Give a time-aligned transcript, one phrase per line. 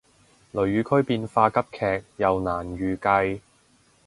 [0.53, 3.41] 雷雨區變化急劇又難預計